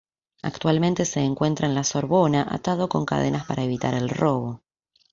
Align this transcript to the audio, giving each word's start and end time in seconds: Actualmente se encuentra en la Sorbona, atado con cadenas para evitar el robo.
Actualmente 0.41 1.05
se 1.05 1.19
encuentra 1.19 1.67
en 1.67 1.75
la 1.75 1.83
Sorbona, 1.83 2.47
atado 2.49 2.89
con 2.89 3.05
cadenas 3.05 3.45
para 3.45 3.61
evitar 3.61 3.93
el 3.93 4.09
robo. 4.09 4.63